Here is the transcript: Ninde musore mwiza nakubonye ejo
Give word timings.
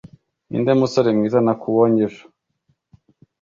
Ninde 0.49 0.71
musore 0.79 1.09
mwiza 1.17 1.39
nakubonye 1.45 2.01
ejo 2.07 2.23